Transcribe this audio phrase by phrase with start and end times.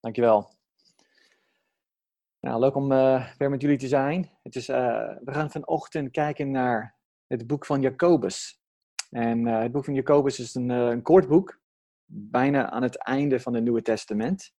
[0.00, 0.56] Dankjewel.
[2.40, 4.30] Nou, leuk om uh, weer met jullie te zijn.
[4.42, 4.76] Het is, uh,
[5.24, 8.60] we gaan vanochtend kijken naar het boek van Jacobus.
[9.10, 11.60] En uh, het boek van Jacobus is een, een kort boek,
[12.04, 14.52] bijna aan het einde van het Nieuwe Testament.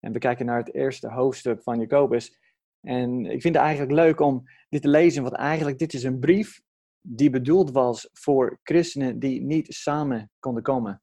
[0.00, 2.38] En we kijken naar het eerste hoofdstuk van Jacobus.
[2.80, 6.18] En ik vind het eigenlijk leuk om dit te lezen, want eigenlijk dit is een
[6.18, 6.60] brief
[7.00, 11.02] die bedoeld was voor christenen die niet samen konden komen.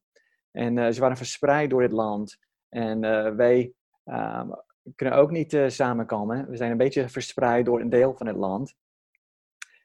[0.52, 2.38] En ze waren verspreid door het land.
[2.70, 3.74] En uh, wij
[4.06, 4.52] uh,
[4.96, 6.50] kunnen ook niet uh, samenkomen.
[6.50, 8.76] We zijn een beetje verspreid door een deel van het land.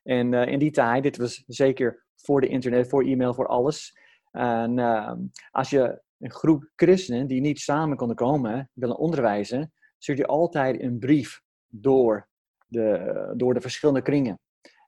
[0.03, 3.99] En eh, in die tijd, dit was zeker voor de internet, voor e-mail, voor alles.
[4.31, 5.19] En ehm,
[5.51, 10.83] als je een groep christenen die niet samen konden komen, willen onderwijzen, stuurt je altijd
[10.83, 12.29] een brief door
[12.67, 14.41] de, door de verschillende kringen.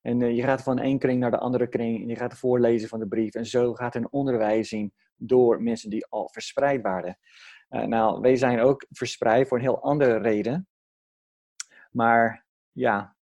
[0.02, 2.98] En je gaat van één kring naar de andere kring en je gaat voorlezen van
[2.98, 3.34] de brief.
[3.34, 7.18] En zo gaat een onderwijzing door mensen die al verspreid waren.
[7.74, 10.68] Uh, nou, wij zijn ook verspreid voor een heel andere reden.
[11.90, 13.16] Maar ja,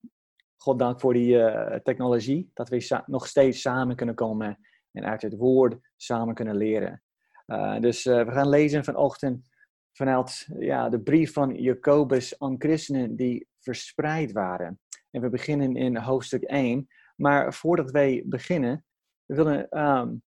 [0.58, 4.60] goddank voor die uh, technologie, dat we nog steeds samen kunnen komen
[4.92, 7.04] en uit het woord samen kunnen leren.
[7.48, 9.50] Uh, dus we gaan lezen vanochtend
[9.92, 14.80] vanuit ja, de brief van Jacobus aan christenen die verspreid waren.
[15.12, 16.88] En we beginnen in hoofdstuk 1.
[17.16, 18.86] Maar voordat wij beginnen,
[19.26, 20.24] we willen um,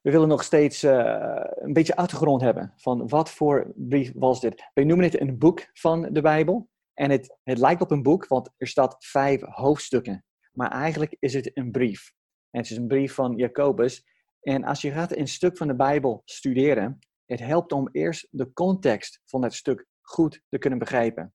[0.00, 4.70] we willen nog steeds uh, een beetje achtergrond hebben van wat voor brief was dit.
[4.74, 6.68] Wij noemen het een boek van de Bijbel.
[6.94, 10.24] En het, het lijkt op een boek, want er staat vijf hoofdstukken.
[10.52, 12.12] Maar eigenlijk is het een brief.
[12.50, 14.04] En het is een brief van Jacobus.
[14.40, 18.52] En als je gaat een stuk van de Bijbel studeren, het helpt om eerst de
[18.52, 21.34] context van dat stuk goed te kunnen begrijpen.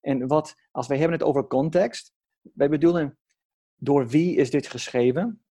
[0.00, 3.18] En wat, als wij hebben het over context, wij bedoelen
[3.76, 5.44] door wie is dit geschreven?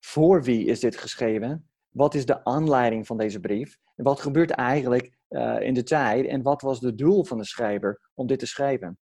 [0.00, 1.70] Voor wie is dit geschreven?
[1.96, 3.78] Wat is de aanleiding van deze brief?
[3.94, 6.26] En wat gebeurt eigenlijk uh, in de tijd?
[6.26, 8.98] En wat was het doel van de schrijver om dit te schrijven?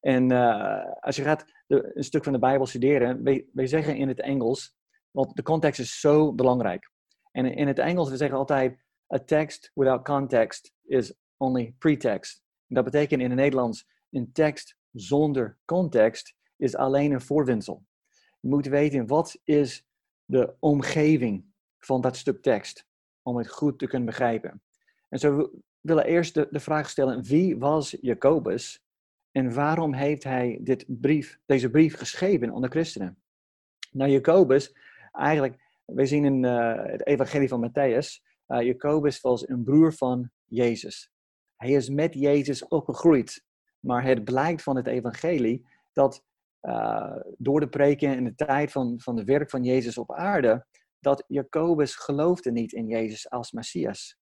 [0.00, 4.20] En uh, als je gaat een stuk van de Bijbel studeren, wij, zeggen in het
[4.20, 4.74] Engels,
[5.10, 6.90] want de context is zo belangrijk.
[7.30, 12.42] En in het Engels, we zeggen altijd, a text without context is only pretext.
[12.66, 17.84] Dat betekent in het Nederlands, een tekst zonder context is alleen een voorwensel.
[18.40, 19.86] Je moet weten, wat is
[20.24, 21.51] de omgeving
[21.84, 22.86] van dat stuk tekst.
[23.22, 24.62] Om het goed te kunnen begrijpen.
[25.08, 25.50] En zo we
[25.80, 28.84] willen eerst de, de vraag stellen: wie was Jacobus?
[29.30, 33.22] En waarom heeft hij dit brief, deze brief geschreven de christenen?
[33.90, 34.76] Nou, Jacobus,
[35.12, 40.30] eigenlijk, we zien in uh, het evangelie van Matthäus, uh, Jacobus was een broer van
[40.44, 41.10] Jezus.
[41.56, 43.44] Hij is met Jezus opgegroeid.
[43.80, 46.24] Maar het blijkt van het evangelie dat
[46.62, 50.66] uh, door de preken in de tijd van, van het werk van Jezus op aarde,
[51.02, 54.16] dat Jacobus geloofde niet in Jezus als Messias.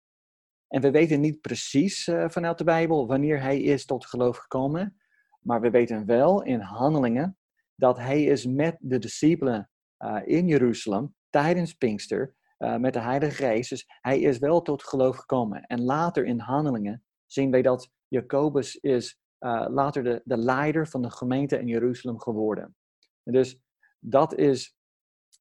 [0.68, 4.98] En we weten niet precies uh, vanuit de Bijbel wanneer hij is tot geloof gekomen,
[5.40, 7.38] maar we weten wel in handelingen
[7.76, 9.70] dat hij is met de discipelen
[10.00, 13.70] uh, in Jeruzalem tijdens Pinkster uh, met de Heilige Geest.
[13.70, 15.64] Dus hij is wel tot geloof gekomen.
[15.64, 19.20] En later in handelingen zien wij dat Jacobus is
[19.68, 22.76] later de, de leider van de gemeente in Jeruzalem geworden.
[23.24, 23.62] En dus
[24.00, 24.79] dat is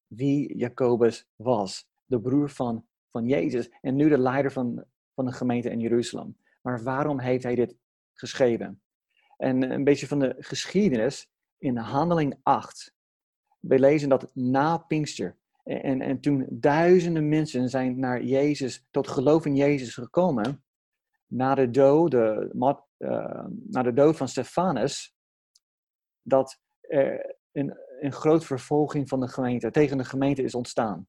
[0.09, 1.87] wie Jacobus was.
[2.05, 6.37] De broer van, van Jezus en nu de leider van, van de gemeente in Jeruzalem.
[6.61, 7.75] Maar waarom heeft hij dit
[8.13, 8.81] geschreven?
[9.37, 12.93] En een beetje van de geschiedenis in Handeling 8.
[13.59, 15.37] We lezen dat na Pinkster.
[15.63, 20.63] En, en toen duizenden mensen zijn naar Jezus, tot geloof in Jezus gekomen.
[21.27, 22.49] Na de dood, de,
[22.97, 25.15] uh, na de dood van Stefanus.
[26.21, 31.07] Dat er een een groot vervolging van de gemeente, tegen de gemeente is ontstaan.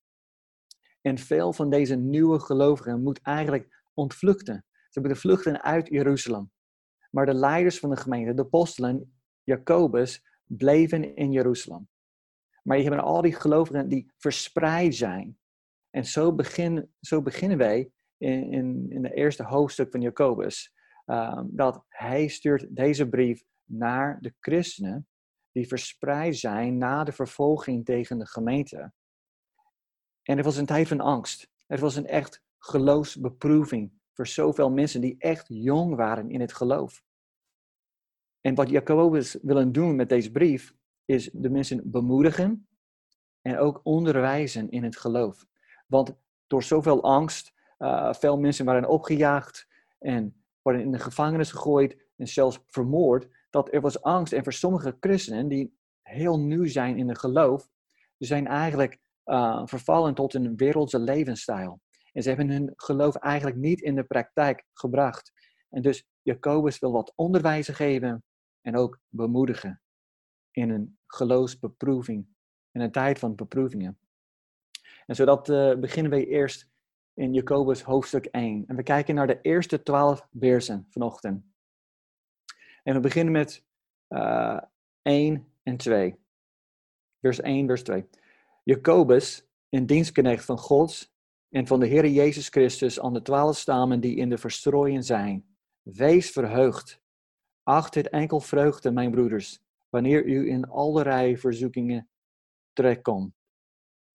[1.00, 4.64] En veel van deze nieuwe gelovigen moeten eigenlijk ontvluchten.
[4.88, 6.50] Ze moeten vluchten uit Jeruzalem.
[7.10, 11.88] Maar de leiders van de gemeente, de apostelen, Jacobus, bleven in Jeruzalem.
[12.62, 15.38] Maar je hebt al die gelovigen die verspreid zijn.
[15.90, 20.74] En zo, begin, zo beginnen wij in, in, de eerste hoofdstuk van Jacobus.
[21.06, 25.08] Um, dat hij stuurt deze brief naar de christenen
[25.52, 28.92] die verspreid zijn na de vervolging tegen de gemeente.
[30.22, 31.50] En het was een tijd van angst.
[31.66, 37.02] Het was een echt geloofsbeproeving voor zoveel mensen die echt jong waren in het geloof.
[38.40, 40.74] En wat Jacobus wil doen met deze brief,
[41.04, 42.68] is de mensen bemoedigen
[43.42, 45.46] en ook onderwijzen in het geloof.
[45.86, 46.14] Want
[46.46, 49.68] door zoveel angst, uh, veel mensen waren opgejaagd
[49.98, 54.32] en worden in de gevangenis gegooid en zelfs vermoord dat er was angst.
[54.32, 57.68] En voor sommige christenen die heel nieuw zijn in het geloof,
[58.18, 61.80] zijn eigenlijk uh, vervallen tot een wereldse levensstijl.
[62.12, 65.32] En ze hebben hun geloof eigenlijk niet in de praktijk gebracht.
[65.70, 68.24] En dus Jacobus wil wat onderwijzen geven
[68.60, 69.80] en ook bemoedigen
[70.50, 72.26] in een geloofsbeproeving,
[72.72, 73.98] in een tijd van beproevingen.
[75.06, 76.68] En zodat uh, beginnen we eerst
[77.14, 78.64] in Jacobus hoofdstuk 1.
[78.66, 81.49] En we kijken naar de eerste twaalf versen vanochtend.
[82.90, 83.64] En we beginnen met
[84.08, 84.62] uh, eh,
[85.02, 86.16] 1 en 2.
[87.20, 88.08] Vers 1, vers 2.
[88.64, 91.12] Jacobus, een dienstknecht van God
[91.48, 95.56] en van de Heer Jezus Christus aan de twaalf stammen die in de verstrooien zijn.
[95.82, 97.00] Wees verheugd.
[97.62, 102.08] Acht het enkel vreugde, mijn broeders, wanneer u in allerlei verzoekingen
[102.72, 103.34] terechtkomt.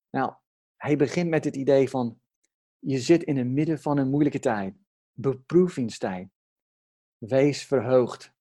[0.09, 0.33] Nou,
[0.75, 2.19] hij begint met het idee van,
[2.79, 4.75] je zit in het midden van een moeilijke tijd,
[5.11, 6.29] beproevingstijd.
[7.17, 8.34] Wees verheugd.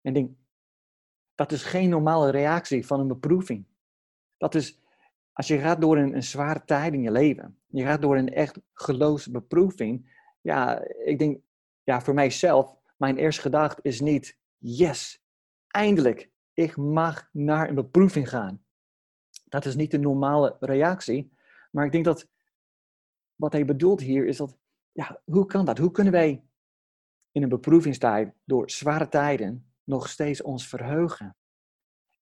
[0.00, 0.36] En denk,
[1.34, 3.66] dat is geen normale reactie van een beproeving.
[4.36, 4.80] Dat is,
[5.32, 8.28] als je gaat door een, een zware tijd in je leven, je gaat door een
[8.28, 11.40] echt geloofsbeproeving, ja, ik denk,
[11.82, 15.22] ja, voor mijzelf, mijn eerste gedachte is niet, yes,
[15.66, 18.64] eindelijk, ik mag naar een beproeving gaan.
[19.44, 21.32] Dat is niet de normale reactie,
[21.70, 22.28] maar ik denk dat
[23.34, 24.58] wat hij bedoelt hier is dat,
[24.92, 25.78] ja, hoe kan dat?
[25.78, 26.44] Hoe kunnen wij
[27.32, 31.36] in een beproevingstijd, door zware tijden, nog steeds ons verheugen?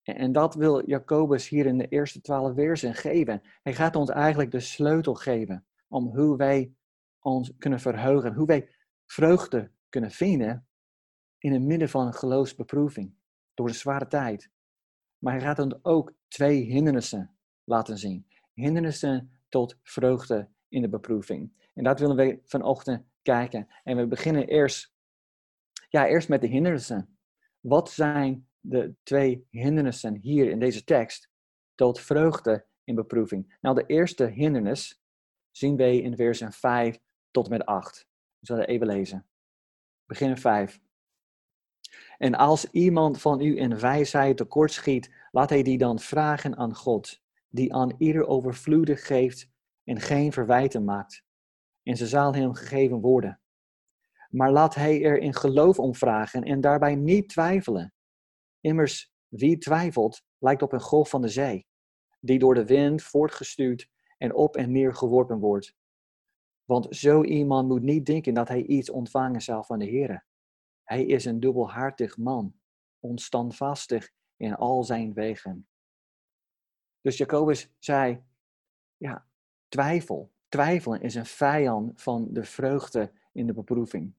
[0.03, 3.43] En dat wil Jacobus hier in de eerste twaalf versen geven.
[3.63, 6.75] Hij gaat ons eigenlijk de sleutel geven om hoe wij
[7.21, 8.69] ons kunnen verheugen, hoe wij
[9.07, 10.67] vreugde kunnen vinden
[11.39, 13.15] in het midden van een geloofsbeproeving,
[13.55, 14.51] door een zware tijd.
[15.19, 18.27] Maar hij gaat ons ook twee hindernissen laten zien.
[18.53, 21.71] Hindernissen tot vreugde in de beproeving.
[21.75, 23.69] En dat willen we vanochtend kijken.
[23.85, 24.93] En we beginnen eerst,
[25.89, 27.18] ja, eerst met de hindernissen.
[27.61, 31.31] Wat zijn de twee hindernissen hier in deze tekst
[31.75, 33.57] tot vreugde in beproeving?
[33.61, 35.03] Nou, de eerste hindernis
[35.51, 36.99] zien wij in versen 5
[37.31, 38.09] tot met 8.
[38.39, 39.27] We zullen even lezen.
[40.07, 40.81] Begin 5.
[42.19, 47.23] En als iemand van u in wijsheid tekortschiet, laat hij die dan vragen aan God,
[47.49, 49.51] die aan ieder overvloedig geeft
[49.85, 51.25] en geen verwijten maakt.
[51.83, 53.41] En ze zal hem gegeven worden.
[54.29, 57.93] Maar laat hij er in geloof om vragen en daarbij niet twijfelen.
[58.61, 61.67] Immers, wie twijfelt, lijkt op een golf van de zee,
[62.21, 63.89] die door de wind voortgestuurd
[64.19, 65.77] en op en neer geworpen wordt.
[66.65, 70.27] Want zo iemand moet niet denken dat hij iets ontvangen zal van de Heer.
[70.85, 72.55] Hij is een dubbelhartig man,
[73.01, 75.69] onstandvastig in al zijn wegen.
[77.01, 78.23] Dus Jacobus zei,
[78.97, 79.27] ja,
[79.69, 80.33] twijfel.
[80.49, 84.15] Twijfelen is een vijand van de vreugde in de beproeving.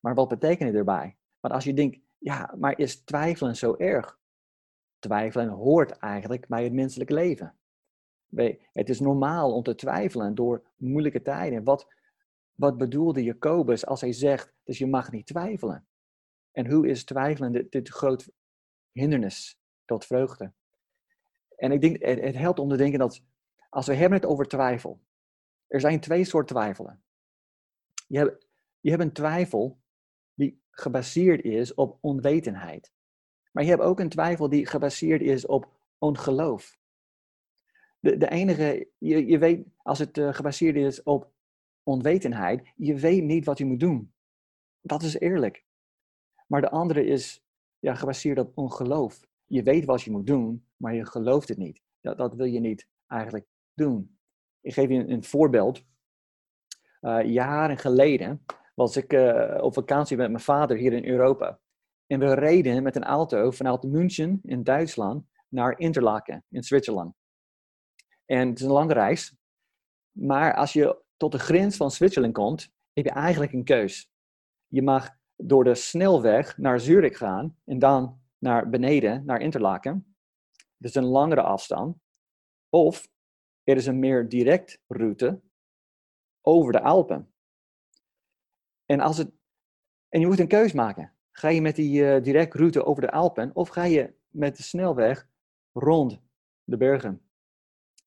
[0.00, 1.16] Maar wat betekent het erbij?
[1.40, 4.18] Want als je denkt, ja, maar is twijfelen zo erg?
[4.98, 7.58] Twijfelen hoort eigenlijk bij het menselijke leven.
[8.72, 11.64] Het is normaal om te twijfelen door moeilijke tijden.
[11.64, 11.86] Wat,
[12.54, 15.86] wat bedoelde Jacobus als hij zegt, dus je mag niet twijfelen?
[16.52, 18.30] En hoe is twijfelen dit, dit groot
[18.92, 20.52] hindernis tot vreugde?
[21.56, 23.22] En ik denk, het, het helpt om te denken dat
[23.68, 25.00] als we hebben het over twijfel,
[25.66, 27.02] er zijn twee soorten twijfelen.
[28.06, 28.46] Je hebt,
[28.80, 29.78] je hebt een twijfel
[30.80, 32.92] gebaseerd is op onwetendheid.
[33.52, 36.78] Maar je hebt ook een twijfel die gebaseerd is op ongeloof.
[38.00, 41.32] De, de enige, je, je weet, als het uh, gebaseerd is op
[41.82, 44.12] onwetendheid, je weet niet wat je moet doen.
[44.80, 45.64] Dat is eerlijk.
[46.46, 47.44] Maar de andere is
[47.78, 49.26] ja, gebaseerd op ongeloof.
[49.46, 51.82] Je weet wat je moet doen, maar je gelooft het niet.
[52.00, 54.18] Dat, dat wil je niet eigenlijk doen.
[54.60, 55.84] Ik geef je een, voorbeeld.
[57.00, 58.44] Uh, jaren geleden
[58.78, 61.60] was ik uh, op vakantie met mijn vader hier in Europa.
[62.06, 67.14] En we reden met een auto vanuit München in Duitsland naar Interlaken in Zwitserland.
[68.24, 69.36] En het is een lange reis.
[70.10, 74.10] Maar als je tot de grens van Zwitserland komt, heb je eigenlijk een keus.
[74.66, 80.16] Je mag door de snelweg naar Zurich gaan en dan naar beneden, naar Interlaken.
[80.76, 81.96] Dat is een langere afstand.
[82.68, 83.08] Of
[83.62, 85.40] er is een meer direct route
[86.40, 87.32] over de Alpen.
[88.90, 89.30] En, als het,
[90.08, 91.12] en je moet een keus maken.
[91.30, 94.62] Ga je met die uh, direct route over de Alpen of ga je met de
[94.62, 95.28] snelweg
[95.72, 96.20] rond
[96.64, 97.22] de bergen?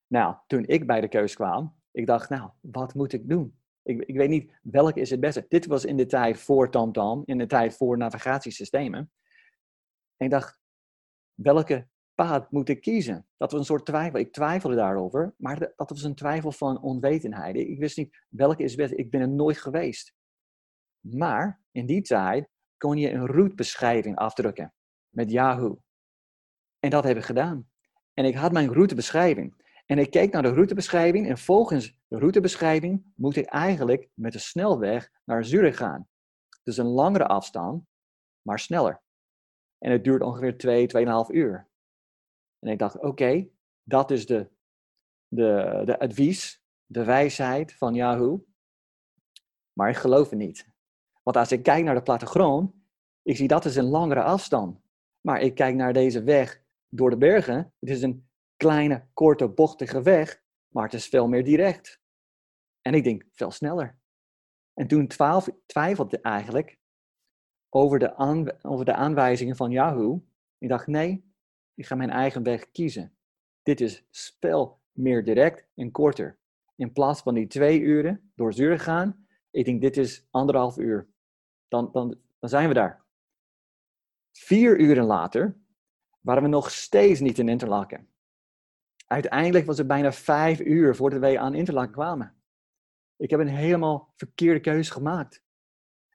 [0.07, 3.59] Nou, toen ik bij de keus kwam, ik dacht, nou, wat moet ik doen?
[3.83, 5.45] Ik, ik weet niet welke is het beste.
[5.47, 9.11] Dit was in de tijd voor TomTom, in de tijd voor navigatiesystemen.
[10.17, 10.59] En ik dacht,
[11.33, 13.27] welke paad moet ik kiezen?
[13.37, 14.19] Dat was een soort twijfel.
[14.19, 17.55] Ik twijfelde daarover, maar dat was een twijfel van onwetendheid.
[17.55, 18.93] Ik wist niet welke is best.
[18.93, 20.19] Ik ben er nooit geweest.
[21.01, 24.73] Maar in die tijd kon je een routebeschrijving afdrukken
[25.09, 25.81] met Yahoo.
[26.79, 27.69] En dat heb ik gedaan.
[28.13, 29.61] En ik had mijn routebeschrijving.
[29.85, 34.39] En ik keek naar de routebeschrijving en volgens de routebeschrijving moet ik eigenlijk met de
[34.39, 36.07] snelweg naar Zurich gaan.
[36.63, 37.85] Dus een langere afstand,
[38.41, 39.01] maar sneller.
[39.77, 41.69] En het duurt ongeveer 2, 2,5 uur.
[42.59, 43.49] En ik dacht, oké,
[43.83, 44.49] dat is de,
[45.27, 48.45] de, de advies, de wijsheid van Yahoo.
[49.73, 50.70] Maar ik geloof het niet.
[51.23, 52.73] Want als ik kijk naar de plattegrond,
[53.21, 54.79] ik zie dat is een langere afstand.
[55.21, 57.73] Maar ik kijk naar deze weg door de bergen.
[57.79, 62.01] Het is een kleine, korte, bochtige weg, maar het is veel meer direct.
[62.81, 63.99] En ik denk, veel sneller.
[64.73, 65.07] En toen
[65.65, 66.79] twijfelde eigenlijk
[67.69, 68.15] over de,
[68.61, 70.25] over de aanwijzingen van Yahoo.
[70.57, 71.33] Ik dacht, nee,
[71.73, 73.15] ik ga mijn eigen weg kiezen.
[73.61, 74.05] Dit is
[74.39, 76.39] veel meer direct en korter.
[76.75, 81.07] In plaats van die twee uren door Zurich gaan, ik denk, dit is anderhalf uur.
[81.71, 83.03] Dan, dan, dan zijn we daar.
[84.31, 85.57] Vier uren later
[86.19, 88.09] waren we nog steeds niet in Interlaken.
[89.07, 92.43] Uiteindelijk was het bijna vijf uur voordat wij aan Interlaken kwamen.
[93.15, 95.43] Ik heb een helemaal verkeerde keuze gemaakt.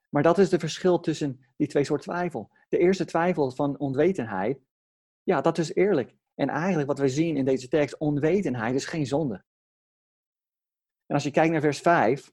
[0.08, 2.50] Maar dat is het verschil tussen die twee soorten twijfel.
[2.68, 4.60] De eerste twijfel van onwetendheid,
[5.22, 6.16] ja, dat is eerlijk.
[6.34, 9.44] En eigenlijk wat we zien in deze tekst, onwetendheid is geen zonde.
[11.06, 12.32] En als je kijkt naar vers 5,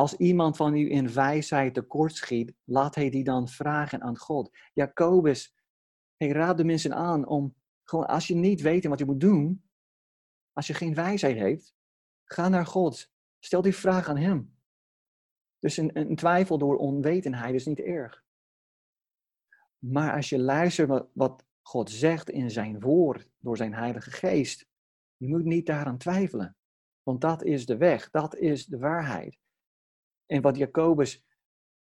[0.00, 4.56] als iemand van u in wijsheid tekortschiet, laat hij die dan vragen aan God.
[4.72, 5.54] Jacobus,
[6.16, 7.54] hij raadt de mensen aan om
[7.84, 9.70] gewoon, als je niet weet wat je moet doen,
[10.52, 11.74] als je geen wijsheid heeft,
[12.24, 13.10] ga naar God.
[13.38, 14.58] Stel die vraag aan Hem.
[15.58, 18.24] Dus een, een twijfel door onwetendheid is niet erg.
[19.78, 24.66] Maar als je luistert wat God zegt in zijn woord, door zijn Heilige Geest,
[25.16, 26.56] je moet niet daaraan twijfelen.
[27.02, 29.38] Want dat is de weg, dat is de waarheid.
[30.30, 31.24] En wat Jacobus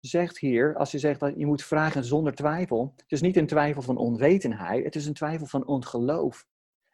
[0.00, 3.47] zegt hier, als hij zegt dat je moet vragen zonder twijfel, het is niet een
[3.47, 6.47] twijfel van onwetendheid, het is een twijfel van ongeloof.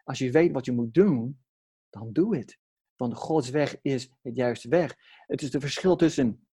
[0.04, 1.42] Als je weet wat je moet doen,
[1.90, 2.58] dan doe het.
[2.96, 4.96] Want Gods weg is het juiste weg.
[5.26, 6.46] Het is het verschil tussen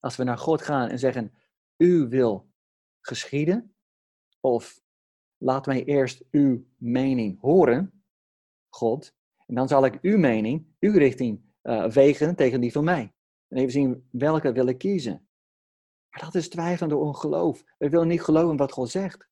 [0.00, 1.32] als we naar God gaan en zeggen,
[1.76, 2.50] u wil
[3.00, 3.74] geschieden,
[4.40, 4.80] of
[5.36, 8.04] laat mij eerst uw mening horen,
[8.68, 9.14] God,
[9.46, 13.12] en dan zal ik uw mening, uw richting uh, wegen tegen die van mij.
[13.50, 15.28] En even zien welke wil ik kiezen.
[16.10, 17.64] Maar dat is twijfelende ongeloof.
[17.78, 19.28] We willen niet geloven wat God zegt.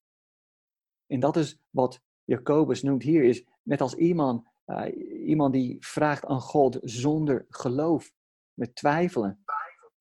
[1.07, 4.85] En dat is wat Jacobus noemt hier, is net als iemand, uh,
[5.27, 8.13] iemand die vraagt aan God zonder geloof,
[8.55, 9.45] met twijfelen.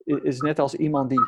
[0.03, 1.21] Is net als iemand die,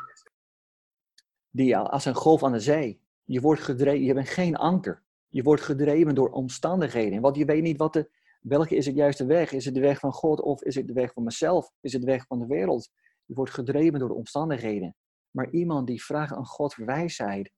[1.50, 3.01] die als een golf aan de zee.
[3.24, 5.03] Je wordt gedreven, je bent geen anker.
[5.27, 7.22] Je wordt gedreven door omstandigheden.
[7.22, 9.51] Want je weet niet wat de, welke is het juiste weg.
[9.51, 11.72] Is het de weg van God of is het de weg van mezelf?
[11.81, 12.89] Is het de weg van de wereld?
[13.25, 14.96] Je wordt gedreven door de omstandigheden.
[15.31, 17.51] Maar iemand die vraagt aan God wijsheid,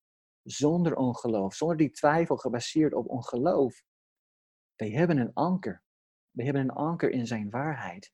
[0.43, 3.83] zonder ongeloof, zonder die twijfel gebaseerd op ongeloof,
[4.75, 5.83] wij hebben een anker.
[6.31, 8.11] We hebben een anker in zijn waarheid.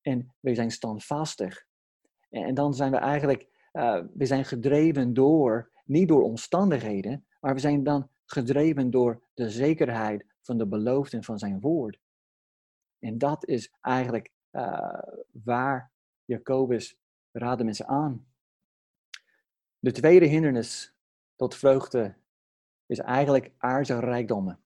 [0.00, 1.66] En we zijn standvastig.
[2.28, 7.60] En dan zijn we eigenlijk, uh, we zijn gedreven door, niet door omstandigheden, maar we
[7.60, 12.00] zijn dan gedreven door de zekerheid van de beloofden van zijn woord.
[12.98, 14.98] En dat is eigenlijk uh,
[15.30, 15.92] waar
[16.24, 16.98] Jacobus
[17.32, 18.26] raadde mensen aan.
[19.78, 20.94] De tweede hindernis
[21.36, 22.16] tot vreugde
[22.86, 24.64] is eigenlijk aardse rijkdommen.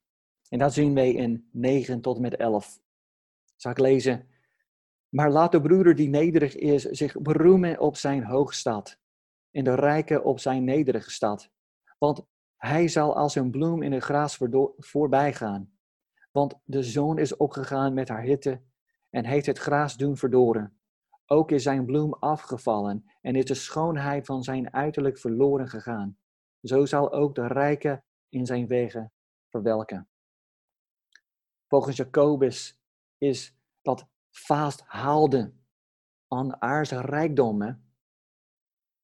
[0.49, 2.81] En dat zien wij in 9 tot en met 11.
[3.57, 4.29] Zal ik lezen?
[5.09, 8.99] Maar laat de broeder die nederig is zich beroemen op zijn hoogstad
[9.51, 11.51] en de rijke op zijn nederige stad.
[11.99, 12.27] Want
[12.59, 14.39] hij zal als een bloem in het gras
[14.77, 15.73] voorbij gaan.
[16.33, 18.63] Want de zon is opgegaan met haar hitte
[19.11, 20.79] en heeft het gras doen verdoren.
[21.27, 26.19] Ook is zijn bloem afgevallen en is de schoonheid van zijn uiterlijk verloren gegaan.
[26.63, 29.13] Zo zal ook de rijke in zijn wegen
[29.49, 30.09] verwelken.
[31.67, 32.81] Volgens Jacobus
[33.19, 35.67] is dat vasthouden
[36.29, 37.88] aan aardse rijkdommen,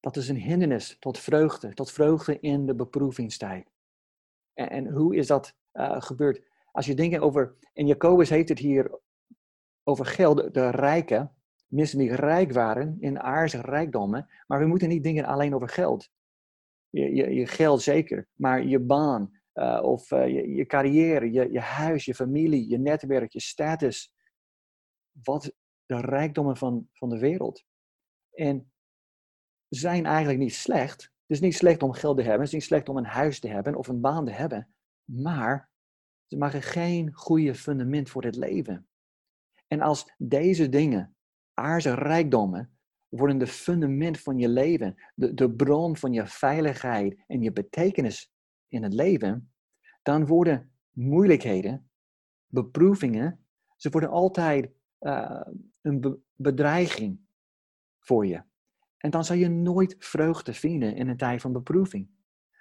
[0.05, 3.71] dat is een hindernis tot vreugde, tot vreugde in de beproevingstijd.
[4.55, 6.43] En, en hoe is dat uh, gebeurd?
[6.73, 8.99] Als je denkt over, en Jacobus heeft het hier
[9.83, 11.35] over geld, de rijken,
[11.67, 16.11] mensen die rijk waren in aardse rijkdommen, maar we moeten niet denken alleen over geld.
[16.89, 21.53] Je, je, je geld zeker, maar je baan, uh, of uh, je, je, carrière, je,
[21.53, 24.13] je huis, je familie, je netwerk, je status.
[25.23, 25.55] Wat
[25.87, 27.65] de rijkdommen van, van de wereld.
[28.33, 28.73] En
[29.75, 31.03] zijn eigenlijk niet slecht.
[31.03, 33.41] Het is niet slecht om geld te hebben, het is niet slecht om een huis
[33.41, 34.75] te hebben of een baan te hebben.
[35.05, 35.71] Maar
[36.27, 38.89] ze maken geen goede fundament voor het leven.
[39.67, 41.17] En als deze dingen,
[41.55, 42.79] aardse rijkdommen,
[43.09, 48.33] worden de fundament van je leven, de, de bron van je veiligheid en je betekenis
[48.69, 49.53] in het leven,
[50.03, 51.91] dan worden moeilijkheden
[52.47, 55.41] beproevingen, ze worden altijd uh,
[55.81, 57.21] een bedreiging
[57.99, 58.43] voor je.
[59.05, 62.09] En dan zal je nooit vreugde vinden in een tijd van beproeving.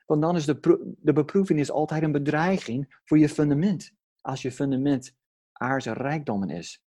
[0.05, 3.93] Want dan is de, de beproeving is altijd een bedreiging voor je fundament.
[4.21, 5.15] Als je fundament
[5.51, 6.83] aardse rijkdommen is.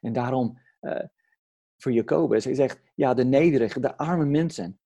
[0.00, 1.00] En daarom, uh,
[1.76, 4.80] voor Jacobus, hij zegt, ja, de nederige, de arme mensen.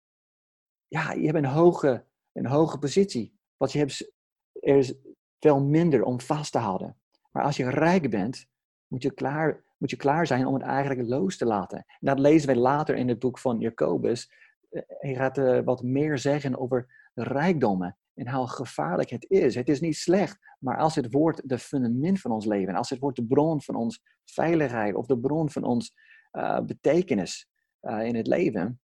[0.89, 3.39] Ja, je hebt een hoge, een hoge positie.
[3.57, 4.13] Want je hebt,
[4.53, 4.95] er is
[5.39, 6.97] veel minder om vast te houden.
[7.31, 8.47] Maar als je rijk bent,
[8.87, 11.79] moet je klaar, moet je klaar zijn om het eigenlijk los te laten.
[11.79, 14.33] En dat lezen wij later in het boek van Jacobus.
[14.71, 19.55] Eh, hij gaat uh, wat meer zeggen over rijkdommen en hoe gevaarlijk het is.
[19.55, 22.99] Het is niet slecht, maar als het wordt de fundament van ons leven, als het
[22.99, 25.95] wordt de bron van ons veiligheid of de bron van ons
[26.33, 27.49] uh, betekenis
[27.81, 28.81] in het leven,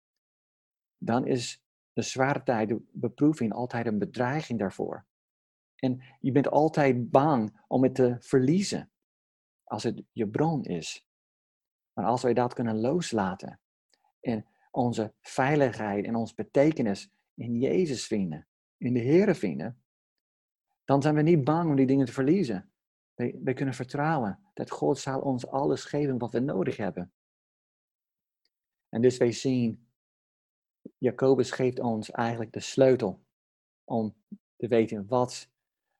[0.98, 5.06] dan is de zware tijd, de beproeving, altijd een bedreiging daarvoor.
[5.76, 8.90] En je bent altijd bang om het te verliezen
[9.70, 11.06] als het je bron is.
[11.92, 13.60] Maar als wij dat kunnen loslaten
[14.20, 19.82] en onze veiligheid en onze betekenis in Jezus vinden, in de Heer vinden,
[20.84, 22.72] dan zijn we niet bang om die dingen te verliezen.
[23.14, 27.12] We, we kunnen vertrouwen dat God zal ons alles geven wat we nodig hebben.
[28.88, 29.88] En dus wij zien,
[30.98, 33.20] Jacobus geeft ons eigenlijk de sleutel
[33.84, 34.14] om
[34.56, 35.48] te weten wat,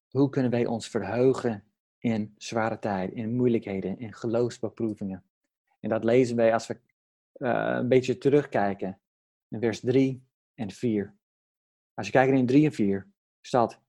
[0.09, 1.70] hoe kunnen wij ons verheugen
[2.00, 5.25] in zware tijden, in moeilijkheden, in geloofsbeproevingen.
[5.80, 6.80] En dat lezen wij als we
[7.37, 9.00] uh, een beetje terugkijken
[9.49, 11.16] in vers 3 en 4.
[11.95, 13.80] Als je kijkt in 3 en 4 staat,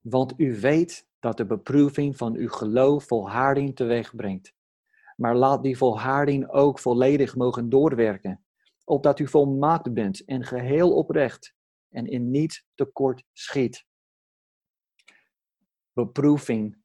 [0.00, 4.54] want u weet dat de beproeving van uw geloof volharding teweeg brengt.
[5.16, 8.44] Maar laat die volharding ook volledig mogen doorwerken,
[8.84, 11.54] opdat u volmaakt bent en geheel oprecht
[11.88, 13.86] en in niet tekort schiet.
[15.92, 16.76] Beproeving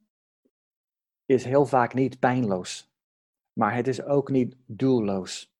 [1.25, 2.93] is heel vaak niet pijnloos,
[3.53, 5.53] maar het is ook niet doelloos.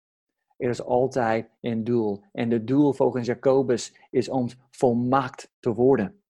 [0.58, 2.24] Er is altijd een doel.
[2.32, 6.24] En het doel volgens Jacobus is om volmaakt te worden.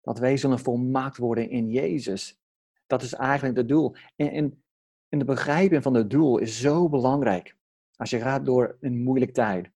[0.00, 2.40] Dat wij zullen volmaakt worden in Jezus.
[2.86, 3.94] Dat is eigenlijk het doel.
[4.16, 4.62] En, en,
[5.08, 7.56] en de begrijping van het doel is zo belangrijk.
[7.96, 9.70] Als je gaat door een moeilijke tijd.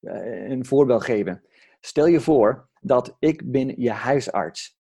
[0.00, 1.44] Uh, een voorbeeld geven.
[1.80, 4.78] Stel je voor dat ik ben je huisarts.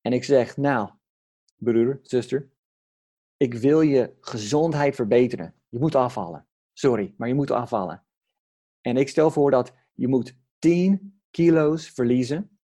[0.00, 0.90] En ik zeg, nou,
[1.60, 2.50] broer, zuster,
[3.36, 5.54] ik wil je gezondheid verbeteren.
[5.68, 6.46] Je moet afvallen.
[6.72, 8.04] Sorry, maar je moet afvallen.
[8.80, 12.58] En ik stel voor dat je moet 10 kilo's verliezen.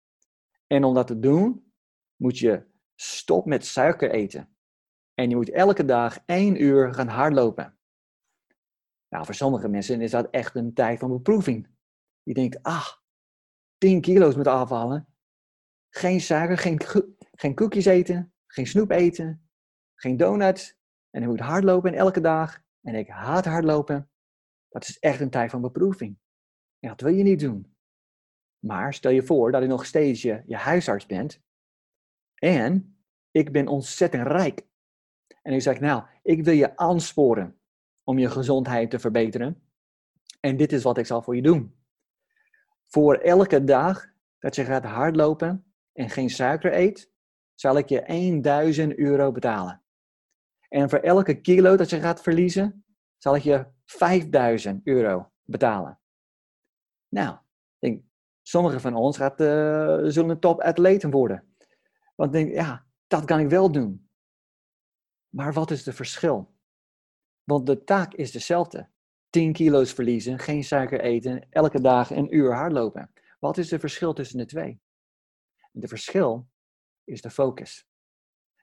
[0.66, 1.72] En om dat te doen,
[2.16, 4.56] moet je stop met suiker eten.
[5.14, 7.78] En je moet elke dag 1 uur gaan hardlopen.
[9.08, 11.68] Nou, voor sommige mensen is dat echt een tijd van beproeving.
[12.22, 12.88] Je denkt, ah,
[13.78, 15.06] 10 kilo's moet afvallen.
[15.90, 16.80] Geen suiker, geen,
[17.32, 19.48] geen koekjes eten, geen snoep eten,
[19.94, 20.76] geen donuts.
[21.10, 22.62] En je moet hardlopen elke dag.
[22.82, 24.10] En ik haat hardlopen.
[24.68, 26.18] Dat is echt een tijd van beproeving.
[26.78, 27.76] En dat wil je niet doen.
[28.58, 31.40] Maar stel je voor dat je nog steeds je, je huisarts bent.
[32.34, 32.98] En
[33.30, 34.66] ik ben ontzettend rijk.
[35.42, 37.60] En ik zeg, nou, ik wil je aansporen
[38.04, 39.62] om je gezondheid te verbeteren.
[40.40, 41.78] En dit is wat ik zal voor je doen.
[42.86, 44.06] Voor elke dag
[44.38, 47.13] dat je gaat hardlopen en geen suiker eet,
[47.54, 49.82] zal ik je 1000 euro betalen.
[50.68, 52.84] En voor elke kilo dat je gaat verliezen,
[53.18, 55.98] zal ik je 5000 euro betalen.
[57.08, 57.38] Nou,
[57.78, 58.02] denk,
[58.42, 61.54] sommigen van ons gaat, uh, zullen top-atleten worden.
[62.14, 64.08] Want denk, ja, dat kan ik wel doen.
[65.28, 66.54] Maar wat is het verschil?
[67.44, 68.92] Want de taak is dezelfde.
[69.30, 73.10] 10 kilo's verliezen, geen suiker eten, elke dag een uur hardlopen.
[73.38, 74.80] Wat is het verschil tussen de twee?
[75.72, 76.48] De verschil
[77.04, 77.88] is de focus.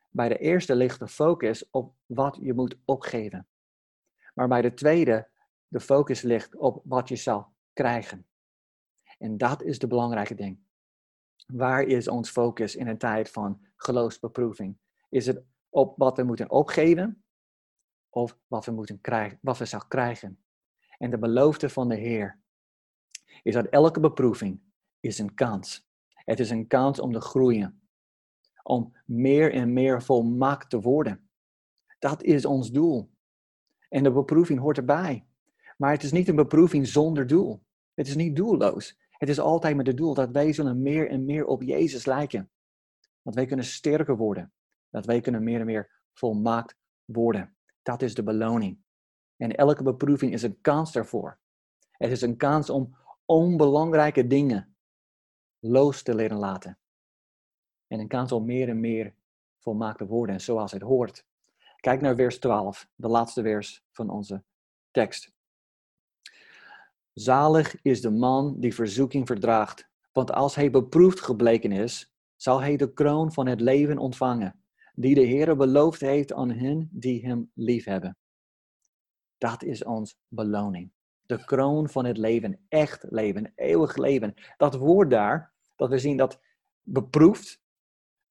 [0.10, 3.48] Bij de eerste ligt de focus op wat je moet opgeven.
[4.34, 5.30] Maar bij de tweede,
[5.68, 8.28] de focus ligt op wat je zal krijgen.
[9.18, 10.60] En dat is de belangrijke ding.
[11.48, 14.78] Waar is ons focus in een tijd van geloofsbeproeving?
[15.10, 17.24] Is het op wat we moeten opgeven
[18.10, 20.44] of wat we, moeten krijgen, wat we zal krijgen?
[20.98, 22.40] En de belofte van de Heer
[23.44, 24.62] is dat elke beproeving
[25.00, 25.90] is een kans.
[26.08, 27.81] Het is een kans om te groeien
[28.64, 31.30] om meer en meer volmaakt te worden.
[32.00, 33.10] Dat is ons doel.
[33.90, 35.26] En de beproeving hoort erbij.
[35.78, 37.64] Maar het is niet een beproeving zonder doel.
[37.94, 39.00] Het is niet doelloos.
[39.10, 42.50] Het is altijd met het doel dat wij zullen meer en meer op Jezus lijken.
[43.22, 44.54] Dat wij kunnen sterker worden.
[44.90, 47.56] Dat wij kunnen meer en meer volmaakt worden.
[47.82, 48.80] Dat is de beloning.
[49.38, 51.40] En elke beproeving is een kans daarvoor.
[51.92, 52.96] Het is een kans om
[53.26, 54.76] onbelangrijke dingen
[55.60, 56.78] los te leren laten.
[57.92, 59.14] En een kans om meer en meer
[59.60, 61.26] volmaakt worden zoals het hoort.
[61.80, 64.44] Kijk naar vers 12, de laatste vers van onze
[64.92, 65.34] tekst.
[67.14, 72.78] Zalig is de man die verzoeking verdraagt, want als hij beproefd gebleken is, zal hij
[72.78, 77.52] de kroon van het leven ontvangen, die de Heer beloofd heeft aan hen die hem
[77.54, 78.18] liefhebben.
[79.38, 80.92] Dat is ons beloning.
[81.22, 84.34] De kroon van het leven, echt leven, eeuwig leven.
[84.58, 86.40] Dat woord daar, dat we zien dat
[86.82, 87.61] beproefd,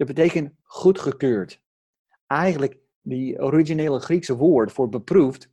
[0.01, 1.63] dat betekent goedgekeurd.
[2.27, 5.51] Eigenlijk, die originele Griekse woord voor beproefd,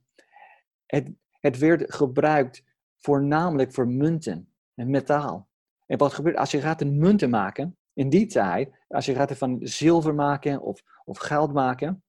[0.86, 2.64] het, het werd gebruikt
[2.96, 5.48] voornamelijk voor munten en metaal.
[5.86, 9.36] En wat gebeurt als je gaat een munten maken, in die tijd, als je gaat
[9.36, 12.04] van zilver maken of, of geld maken,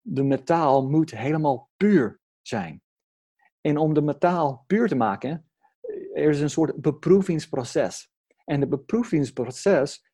[0.00, 2.82] de metaal moet helemaal puur zijn.
[3.60, 5.50] En om de metaal puur te maken,
[6.14, 8.12] er is een soort beproevingsproces.
[8.44, 10.07] En de beproevingsproces,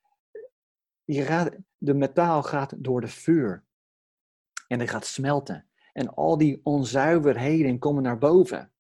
[1.06, 3.64] gaat, de metaal gaat door de vuur.
[4.66, 5.68] En het gaat smelten.
[5.92, 8.72] En al die onzuiverheden komen naar boven.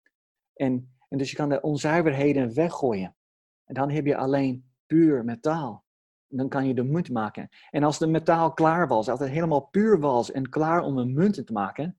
[0.54, 3.16] En, en dus je kan de onzuiverheden weggooien.
[3.64, 5.84] En dan heb je alleen puur metaal.
[6.28, 7.48] En dan kan je de munt maken.
[7.70, 11.14] En als de metaal klaar was, als het helemaal puur was en klaar om een
[11.14, 11.98] munt te maken,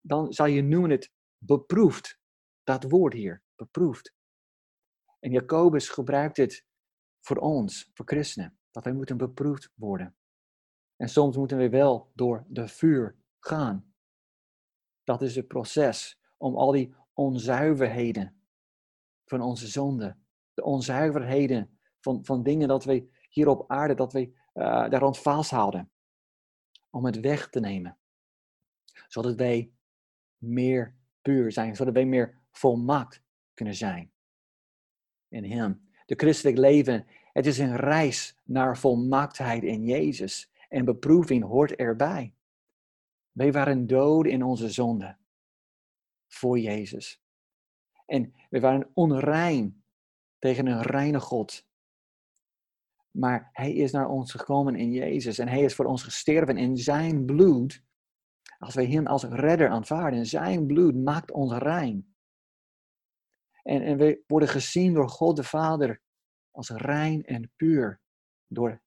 [0.00, 2.18] dan zou je noemen het beproefd.
[2.62, 4.14] Dat woord hier, beproefd.
[5.18, 6.66] En Jacobus gebruikt het
[7.20, 10.16] voor ons, voor christenen, dat wij moeten beproefd worden.
[10.96, 13.94] En soms moeten we wel door de vuur gaan.
[15.04, 18.42] Dat is het proces om al die onzuiverheden
[19.24, 20.16] van onze zonde,
[20.54, 24.34] de onzuiverheden van, van dingen dat we hier op aarde, dat we uh,
[24.88, 25.90] daar rond vasthouden,
[26.90, 27.98] om het weg te nemen.
[29.08, 29.72] Zodat wij
[30.36, 33.22] meer puur zijn, zodat wij meer volmaakt
[33.54, 34.12] kunnen zijn
[35.28, 35.88] in Hem.
[36.06, 40.50] De christelijk leven, het is een reis naar volmaaktheid in Jezus.
[40.68, 42.34] En beproeving hoort erbij.
[43.32, 45.16] Wij waren dood in onze zonde
[46.26, 47.22] voor Jezus.
[48.06, 49.84] En we waren onrein
[50.38, 51.66] tegen een reine God.
[53.10, 56.76] Maar Hij is naar ons gekomen in Jezus en Hij is voor ons gesterven in
[56.76, 57.82] Zijn bloed.
[58.58, 62.14] Als wij Hem als redder aanvaarden, Zijn bloed maakt ons rein.
[63.62, 66.04] En, en we worden gezien door God de Vader
[66.56, 68.00] als rein en puur
[68.46, 68.80] door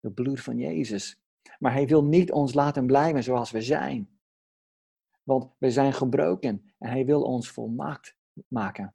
[0.00, 1.20] het bloed van Jezus.
[1.58, 4.18] Maar Hij wil niet ons laten blijven zoals we zijn.
[5.22, 8.16] Want we zijn gebroken en Hij wil ons volmaakt
[8.48, 8.94] maken.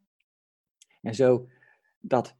[1.02, 1.48] En zo
[2.00, 2.36] dat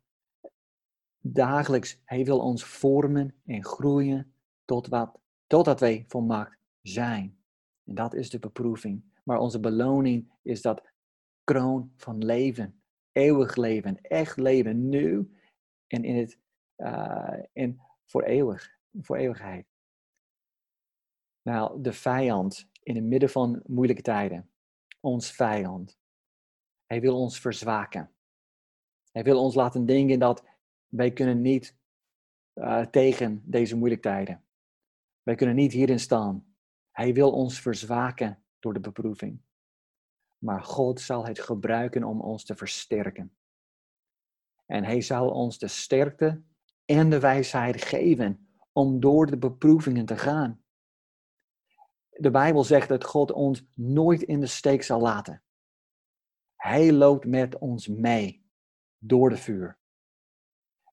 [1.20, 4.34] dagelijks, Hij wil ons vormen en groeien
[4.66, 7.38] tot wat, totdat wij volmaakt zijn.
[7.84, 9.04] En dat is de beproeving.
[9.24, 10.82] Maar onze beloning is dat
[11.44, 12.82] kroon van leven.
[13.12, 15.32] Eeuwig leven, echt leven, nu
[15.94, 16.40] en in het,
[16.78, 17.70] uh,
[18.06, 19.68] voor eeuwig, voor eeuwigheid.
[21.42, 24.52] Nou, de vijand in het midden van moeilijke tijden,
[25.00, 26.00] ons vijand,
[26.86, 28.12] hij wil ons verzwaken.
[29.12, 30.44] Hij wil ons laten denken dat
[30.88, 31.78] wij kunnen niet
[32.54, 34.44] uh, tegen deze moeilijke tijden.
[35.24, 36.56] Wij kunnen niet hierin staan.
[36.92, 39.42] Hij wil ons verzwaken door de beproeving.
[40.38, 43.38] Maar God zal het gebruiken om ons te versterken.
[44.66, 46.44] En hij zal ons de sterkte
[46.86, 50.64] en de wijsheid geven om door de beproevingen te gaan.
[52.10, 55.44] De Bijbel zegt dat God ons nooit in de steek zal laten.
[56.56, 58.46] Hij loopt met ons mee
[58.98, 59.80] door de vuur.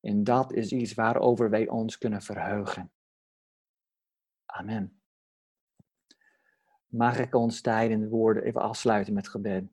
[0.00, 2.92] En dat is iets waarover wij ons kunnen verheugen.
[4.46, 5.02] Amen.
[6.86, 9.70] Mag ik ons tijd in de woorden even afsluiten met gebed.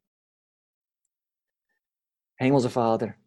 [2.33, 3.19] Hemelse Vader,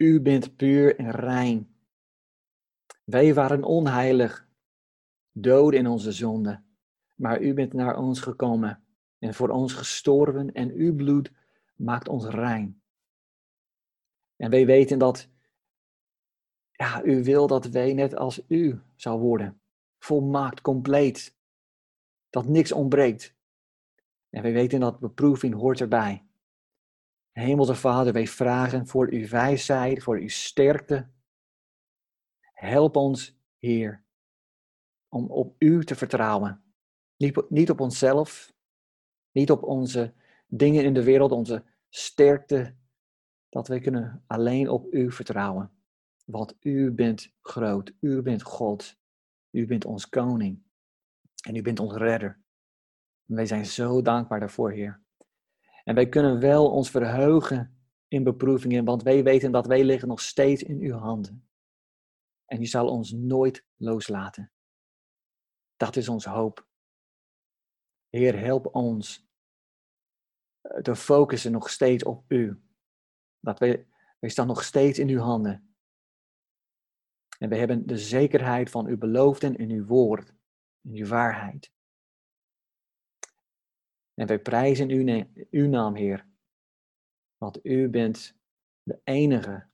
[0.00, 1.74] u bent puur en rein.
[3.04, 4.48] Wij waren onheilig,
[5.32, 6.62] dood in onze zonde,
[7.14, 8.84] maar u bent naar ons gekomen
[9.18, 11.32] en voor ons gestorven en uw bloed
[11.76, 12.82] maakt ons rein.
[14.36, 15.28] En wij weten dat
[16.72, 19.60] ja, u wil dat wij net als u zou worden,
[19.98, 21.36] volmaakt, compleet,
[22.30, 23.34] dat niks ontbreekt.
[24.30, 26.29] En wij weten dat beproeving hoort erbij.
[27.30, 31.08] Hemelse Vader, wij vragen voor uw wijsheid, voor uw sterkte.
[32.52, 34.04] Help ons, Heer,
[35.08, 36.62] om op u te vertrouwen.
[37.48, 38.54] Niet, op onszelf,
[39.32, 40.14] niet op onze
[40.46, 42.74] dingen in de wereld, onze sterkte,
[43.48, 45.72] dat wij kunnen alleen op u vertrouwen.
[46.24, 48.98] Want u bent groot, u bent God,
[49.50, 50.62] u bent ons koning
[51.46, 52.40] en u bent ons redder.
[53.24, 55.02] wij zijn zo dankbaar daarvoor, Heer.
[55.90, 60.20] En wij kunnen wel ons verheugen in beproevingen, want wij weten dat wij liggen nog
[60.20, 61.48] steeds in uw handen.
[62.44, 64.52] En u zal ons nooit loslaten.
[65.76, 66.68] Dat is onze hoop.
[68.08, 69.28] Heer, help ons
[70.60, 72.62] eh, te focussen nog steeds op U.
[73.40, 73.86] Dat wij,
[74.18, 75.74] wij staan nog steeds in uw handen.
[77.38, 80.34] En we hebben de zekerheid van uw beloofden in uw woord,
[80.80, 81.72] in uw waarheid.
[84.20, 86.26] En wij prijzen uw, uw naam, Heer.
[87.36, 88.36] Want u bent
[88.82, 89.66] de enige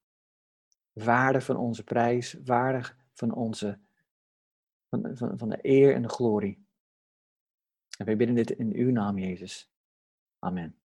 [0.93, 3.81] waardig van onze prijs, waardig van, onze,
[4.89, 6.67] van, van de eer en de glorie.
[7.99, 9.71] En wij bidden dit in uw naam, Jezus.
[10.39, 10.86] Amen.